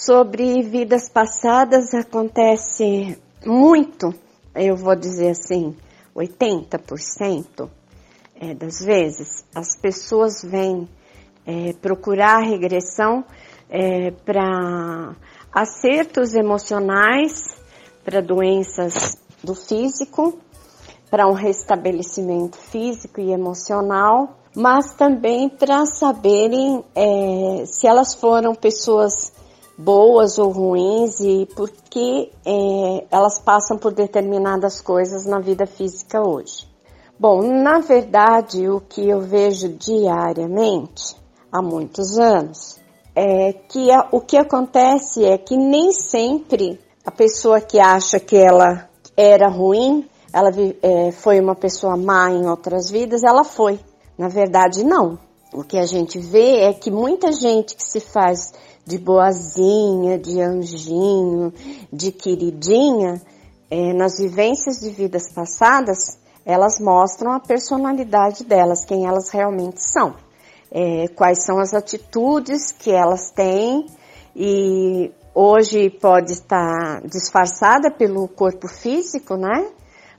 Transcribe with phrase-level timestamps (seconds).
[0.00, 4.14] Sobre vidas passadas acontece muito,
[4.54, 5.76] eu vou dizer assim,
[6.14, 7.68] 80%
[8.40, 10.88] é, das vezes as pessoas vêm
[11.44, 13.24] é, procurar regressão
[13.68, 15.16] é, para
[15.52, 17.60] acertos emocionais,
[18.04, 20.38] para doenças do físico,
[21.10, 29.36] para um restabelecimento físico e emocional, mas também para saberem é, se elas foram pessoas
[29.78, 36.20] boas ou ruins e por que é, elas passam por determinadas coisas na vida física
[36.20, 36.66] hoje.
[37.16, 41.16] Bom, na verdade, o que eu vejo diariamente,
[41.52, 42.78] há muitos anos,
[43.14, 48.36] é que a, o que acontece é que nem sempre a pessoa que acha que
[48.36, 50.50] ela era ruim, ela
[50.82, 53.80] é, foi uma pessoa má em outras vidas, ela foi.
[54.16, 55.18] Na verdade, não.
[55.52, 58.52] O que a gente vê é que muita gente que se faz
[58.88, 61.52] de boazinha, de anjinho,
[61.92, 63.20] de queridinha,
[63.70, 70.14] é, nas vivências de vidas passadas, elas mostram a personalidade delas, quem elas realmente são,
[70.72, 73.84] é, quais são as atitudes que elas têm
[74.34, 79.70] e hoje pode estar disfarçada pelo corpo físico, né?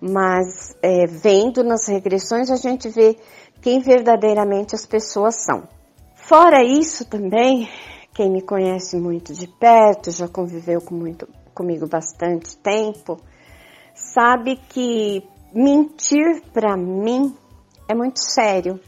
[0.00, 3.18] Mas é, vendo nas regressões a gente vê
[3.60, 5.68] quem verdadeiramente as pessoas são.
[6.14, 7.68] Fora isso também,
[8.14, 13.20] quem me conhece muito de perto, já conviveu com muito, comigo bastante tempo,
[13.92, 17.34] sabe que mentir para mim
[17.88, 18.78] é muito sério.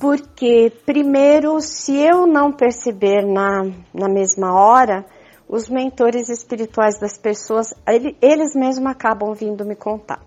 [0.00, 3.62] Porque, primeiro, se eu não perceber na,
[3.94, 5.06] na mesma hora,
[5.48, 7.72] os mentores espirituais das pessoas,
[8.20, 10.20] eles mesmos acabam vindo me contar.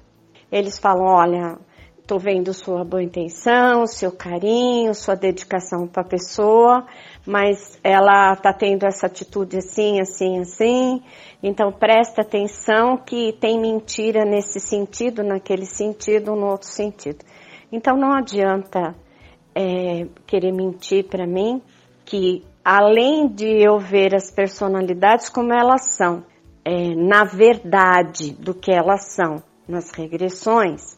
[0.49, 1.59] Eles falam: olha,
[2.07, 6.85] Estou vendo sua boa intenção, seu carinho, sua dedicação para a pessoa,
[7.25, 11.03] mas ela está tendo essa atitude assim, assim, assim.
[11.43, 17.25] Então presta atenção que tem mentira nesse sentido, naquele sentido, no outro sentido.
[17.73, 18.95] Então não adianta
[19.53, 21.61] é, querer mentir para mim
[22.05, 26.23] que além de eu ver as personalidades como elas são,
[26.63, 30.96] é, na verdade do que elas são nas regressões,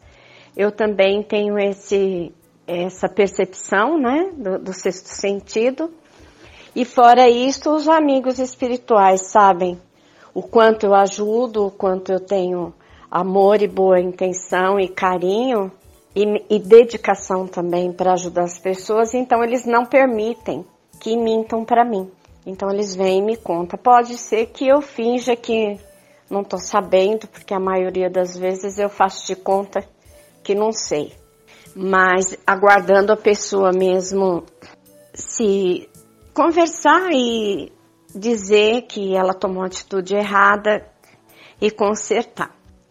[0.59, 2.33] eu também tenho esse,
[2.67, 5.89] essa percepção, né, do, do sexto sentido.
[6.75, 9.79] E fora isso, os amigos espirituais sabem
[10.33, 12.73] o quanto eu ajudo, o quanto eu tenho
[13.09, 15.71] amor e boa intenção e carinho
[16.13, 20.65] e, e dedicação também para ajudar as pessoas, então eles não permitem
[20.99, 22.11] que mintam para mim.
[22.45, 23.79] Então eles vêm e me contam.
[23.79, 25.79] Pode ser que eu finja que
[26.29, 29.81] não estou sabendo, porque a maioria das vezes eu faço de conta
[30.49, 31.13] que não sei.
[31.75, 34.43] Mas aguardando a pessoa mesmo
[35.13, 35.87] se
[36.33, 37.71] conversar e
[38.15, 40.83] dizer que ela tomou atitude errada
[41.61, 42.49] e consertar.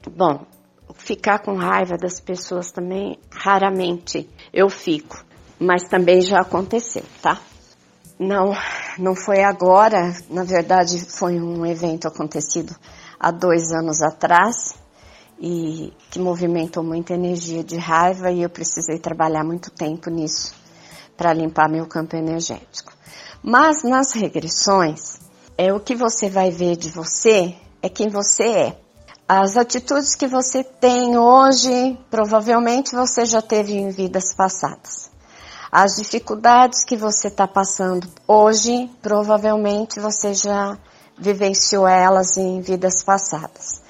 [0.08, 0.46] Bom,
[0.94, 5.24] ficar com raiva das pessoas também, raramente eu fico,
[5.58, 7.40] mas também já aconteceu, tá?
[8.16, 8.52] Não,
[8.96, 12.72] não foi agora, na verdade foi um evento acontecido
[13.18, 14.77] há dois anos atrás,
[15.40, 20.52] e que movimentou muita energia de raiva e eu precisei trabalhar muito tempo nisso
[21.16, 22.92] para limpar meu campo energético.
[23.42, 25.20] Mas nas regressões,
[25.56, 28.78] é o que você vai ver de você é quem você é.
[29.28, 35.10] As atitudes que você tem hoje, provavelmente você já teve em vidas passadas.
[35.70, 40.78] As dificuldades que você está passando hoje, provavelmente você já
[41.16, 43.87] vivenciou elas em vidas passadas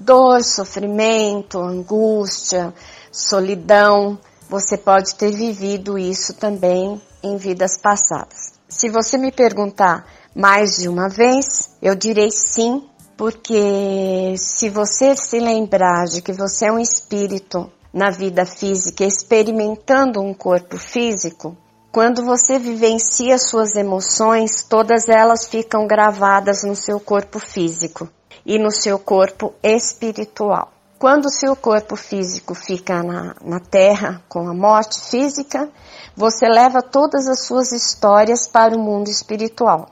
[0.00, 2.72] dor, sofrimento, angústia,
[3.12, 4.18] solidão.
[4.48, 8.54] Você pode ter vivido isso também em vidas passadas.
[8.68, 12.84] Se você me perguntar mais de uma vez, eu direi sim,
[13.16, 20.20] porque se você se lembrar de que você é um espírito na vida física experimentando
[20.20, 21.56] um corpo físico,
[21.92, 28.08] quando você vivencia suas emoções, todas elas ficam gravadas no seu corpo físico
[28.44, 30.72] e no seu corpo espiritual.
[30.98, 35.70] Quando o seu corpo físico fica na, na terra com a morte física,
[36.14, 39.88] você leva todas as suas histórias para o mundo espiritual.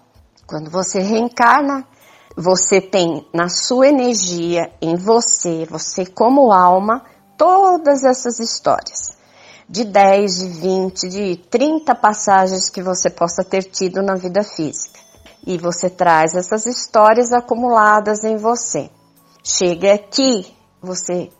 [0.47, 1.83] Quando você reencarna,
[2.37, 7.03] você tem na sua energia, em você, você como alma,
[7.39, 9.17] todas essas histórias.
[9.67, 15.08] De 10, de 20, de 30 passagens que você possa ter tido na vida física
[15.47, 18.91] e você traz essas histórias acumuladas em você.
[19.43, 20.47] Chega aqui,
[20.81, 21.31] você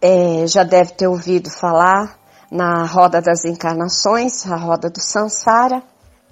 [0.00, 2.18] é, já deve ter ouvido falar
[2.50, 5.82] na roda das encarnações, a roda do Sansara,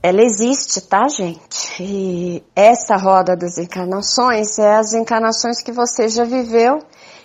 [0.02, 1.82] ela existe, tá, gente?
[1.82, 6.78] E essa roda das encarnações é as encarnações que você já viveu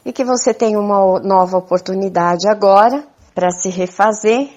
[0.03, 3.03] e que você tem uma nova oportunidade agora
[3.35, 4.49] para se refazer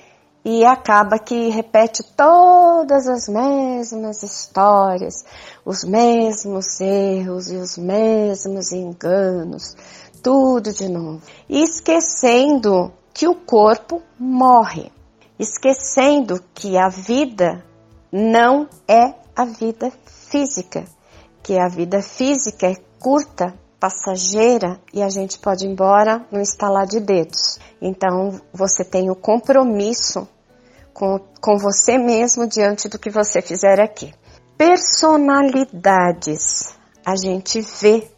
[0.45, 5.25] e acaba que repete todas as mesmas histórias,
[5.65, 9.75] os mesmos erros e os mesmos enganos,
[10.23, 14.93] tudo de novo, esquecendo que o corpo morre,
[15.39, 17.65] esquecendo que a vida
[18.13, 20.85] não é a vida física,
[21.43, 26.87] que a vida física é curta, passageira e a gente pode ir embora no estalar
[26.87, 27.59] de dedos.
[27.83, 30.27] Então você tem o compromisso
[30.95, 34.15] com, com você mesmo diante do que você fizer aqui.
[34.57, 36.73] Personalidades
[37.05, 38.09] a gente vê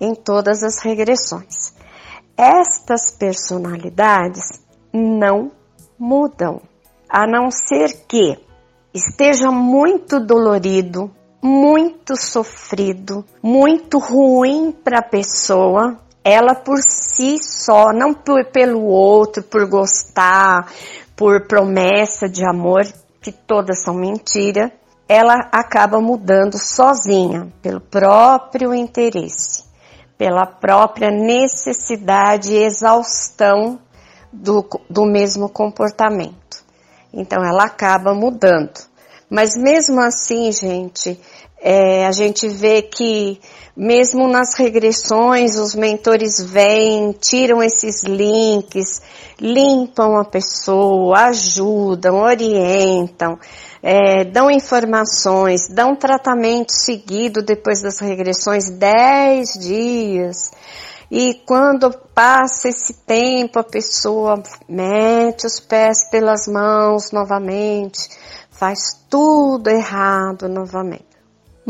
[0.00, 1.74] em todas as regressões.
[2.36, 5.50] Estas personalidades não
[5.98, 6.60] mudam,
[7.08, 8.38] a não ser que
[8.94, 11.10] esteja muito dolorido,
[11.42, 19.42] muito sofrido, muito ruim para a pessoa, ela por si só, não por, pelo outro,
[19.42, 20.70] por gostar,
[21.18, 22.86] por promessa de amor,
[23.20, 24.72] que todas são mentira,
[25.08, 29.64] ela acaba mudando sozinha, pelo próprio interesse,
[30.16, 33.80] pela própria necessidade e exaustão
[34.32, 36.64] do, do mesmo comportamento.
[37.12, 38.78] Então ela acaba mudando.
[39.28, 41.20] Mas mesmo assim, gente,
[41.60, 43.40] é, a gente vê que
[43.76, 49.00] mesmo nas regressões, os mentores vêm, tiram esses links,
[49.40, 53.38] limpam a pessoa, ajudam, orientam,
[53.80, 60.50] é, dão informações, dão tratamento seguido depois das regressões, 10 dias.
[61.08, 68.10] E quando passa esse tempo, a pessoa mete os pés pelas mãos novamente,
[68.50, 71.07] faz tudo errado novamente.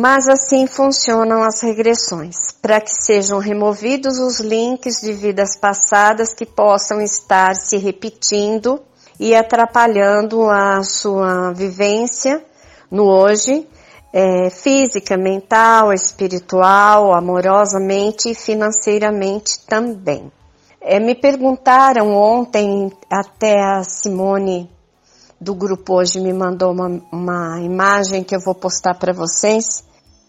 [0.01, 6.47] Mas assim funcionam as regressões, para que sejam removidos os links de vidas passadas que
[6.47, 8.81] possam estar se repetindo
[9.19, 12.41] e atrapalhando a sua vivência
[12.89, 13.67] no hoje,
[14.13, 20.31] é, física, mental, espiritual, amorosamente e financeiramente também.
[20.81, 24.71] É, me perguntaram ontem, até a Simone
[25.41, 29.88] do grupo hoje me mandou uma, uma imagem que eu vou postar para vocês,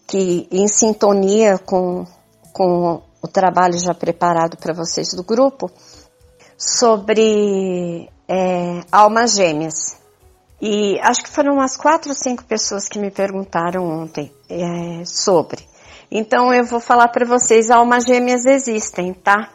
[0.10, 2.06] que em sintonia com,
[2.52, 5.72] com o trabalho já preparado para vocês do grupo,
[6.58, 9.98] sobre é, almas gêmeas.
[10.62, 15.64] E acho que foram umas quatro ou cinco pessoas que me perguntaram ontem é, sobre.
[16.12, 19.52] Então eu vou falar para vocês, almas gêmeas existem, tá?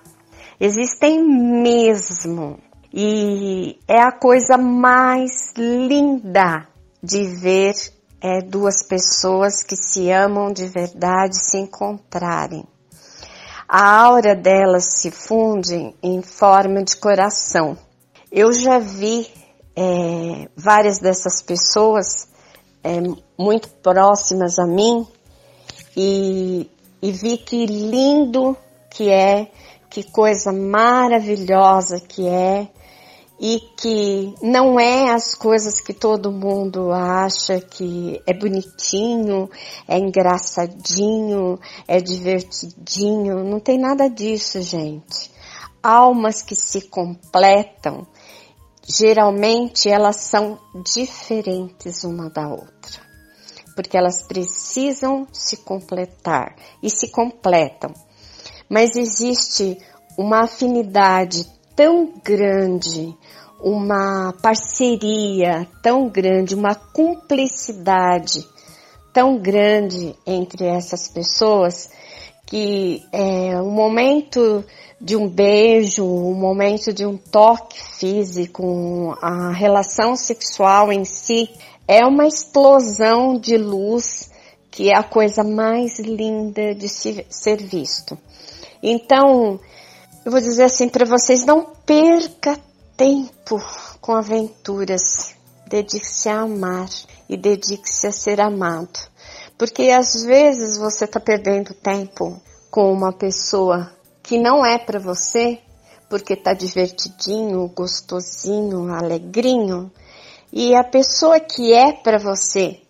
[0.59, 2.59] Existem mesmo.
[2.93, 6.69] E é a coisa mais linda
[7.03, 7.75] de ver
[8.25, 12.65] é, duas pessoas que se amam de verdade se encontrarem.
[13.69, 17.77] A aura delas se funde em forma de coração.
[18.33, 19.29] Eu já vi
[19.77, 22.27] é, várias dessas pessoas
[22.83, 22.99] é,
[23.39, 25.07] muito próximas a mim
[25.95, 26.71] e,
[27.03, 28.57] e vi que lindo
[28.89, 29.51] que é,
[29.91, 32.69] que coisa maravilhosa que é
[33.47, 39.51] e que não é as coisas que todo mundo acha que é bonitinho,
[39.87, 45.31] é engraçadinho, é divertidinho, não tem nada disso, gente.
[45.83, 48.07] Almas que se completam,
[48.89, 53.03] geralmente elas são diferentes uma da outra,
[53.77, 57.93] porque elas precisam se completar e se completam.
[58.71, 59.77] Mas existe
[60.17, 63.17] uma afinidade tão grande,
[63.61, 68.47] uma parceria tão grande, uma cumplicidade
[69.13, 71.89] tão grande entre essas pessoas
[72.47, 74.65] que é, o momento
[75.01, 81.49] de um beijo, o momento de um toque físico, a relação sexual em si
[81.87, 84.31] é uma explosão de luz
[84.71, 88.19] que é a coisa mais linda de se, ser visto.
[88.83, 89.61] Então,
[90.25, 92.59] eu vou dizer assim para vocês, não perca
[92.97, 93.63] tempo
[94.01, 95.35] com aventuras.
[95.67, 96.89] Dedique-se a amar
[97.29, 98.99] e dedique-se a ser amado.
[99.59, 102.41] Porque às vezes você está perdendo tempo
[102.71, 105.61] com uma pessoa que não é para você,
[106.09, 109.93] porque está divertidinho, gostosinho, alegrinho,
[110.51, 112.81] e a pessoa que é para você,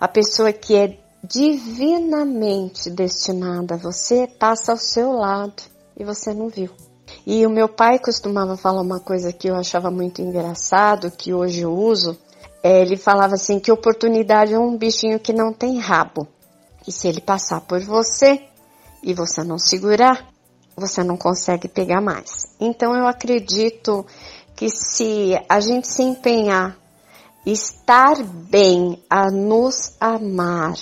[0.00, 5.62] a pessoa que é divinamente destinada a você, passa ao seu lado
[5.98, 6.70] e você não viu.
[7.26, 11.62] E o meu pai costumava falar uma coisa que eu achava muito engraçado, que hoje
[11.62, 12.16] eu uso,
[12.62, 16.26] é, ele falava assim que oportunidade é um bichinho que não tem rabo.
[16.86, 18.42] E se ele passar por você
[19.02, 20.28] e você não segurar,
[20.76, 22.54] você não consegue pegar mais.
[22.60, 24.06] Então eu acredito
[24.54, 26.76] que se a gente se empenhar,
[27.44, 30.74] estar bem, a nos amar,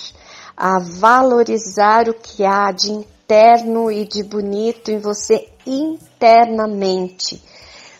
[0.55, 7.43] a valorizar o que há de interno e de bonito em você internamente.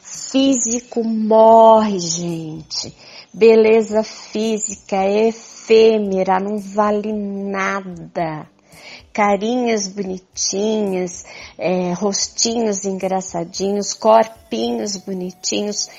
[0.01, 2.95] Físico morre, gente.
[3.33, 8.47] Beleza física é efêmera, não vale nada
[9.17, 11.25] carinhas bonitinhas,
[11.57, 15.89] é, rostinhos engraçadinhos, corpinhos bonitinhos,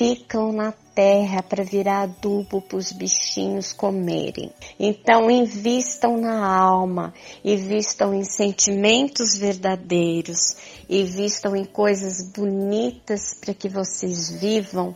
[0.00, 4.50] ficam na terra para virar adubo para os bichinhos comerem.
[4.78, 7.12] Então, invistam na alma,
[7.44, 10.56] invistam em sentimentos verdadeiros,
[10.88, 14.94] invistam em coisas bonitas para que vocês vivam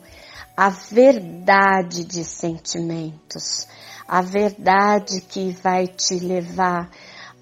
[0.56, 3.68] a verdade de sentimentos,
[4.08, 6.90] a verdade que vai te levar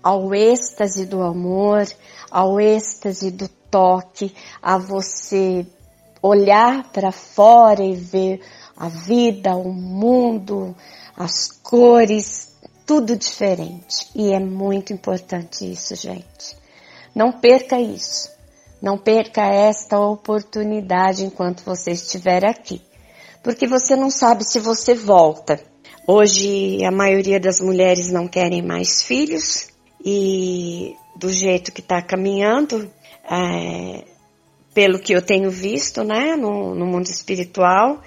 [0.02, 1.86] ao êxtase do amor,
[2.28, 5.64] ao êxtase do toque, a você
[6.22, 8.40] olhar para fora e ver
[8.76, 10.74] a vida, o mundo,
[11.16, 14.08] as cores, tudo diferente.
[14.14, 16.56] E é muito importante isso, gente.
[17.14, 18.30] Não perca isso.
[18.80, 22.80] Não perca esta oportunidade enquanto você estiver aqui.
[23.42, 25.60] Porque você não sabe se você volta.
[26.06, 29.68] Hoje a maioria das mulheres não querem mais filhos,
[30.04, 32.90] e do jeito que está caminhando,
[33.30, 34.04] é,
[34.74, 38.00] pelo que eu tenho visto, né, no, no, mundo espiritual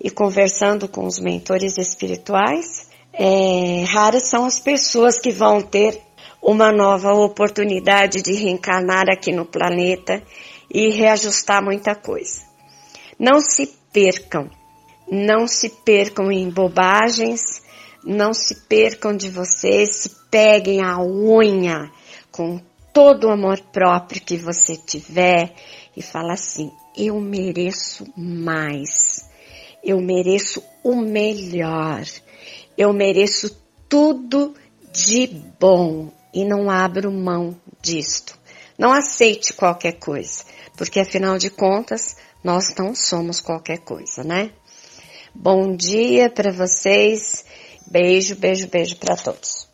[0.00, 6.00] e conversando com os mentores espirituais, é, raras são as pessoas que vão ter
[6.40, 10.22] uma nova oportunidade de reencarnar aqui no planeta
[10.72, 12.42] e reajustar muita coisa.
[13.18, 14.50] Não se percam,
[15.10, 17.62] não se percam em bobagens,
[18.04, 21.90] não se percam de vocês, se peguem a unha
[22.30, 22.60] com
[22.92, 25.54] todo o amor próprio que você tiver
[25.96, 29.28] e fala assim: eu mereço mais,
[29.82, 32.04] eu mereço o melhor,
[32.76, 33.56] eu mereço
[33.88, 34.54] tudo
[34.92, 35.26] de
[35.58, 38.38] bom e não abro mão disto.
[38.78, 40.44] Não aceite qualquer coisa,
[40.76, 44.50] porque afinal de contas nós não somos qualquer coisa, né?
[45.34, 47.44] Bom dia para vocês
[47.92, 49.68] Beijo, beijo, beijo para todos.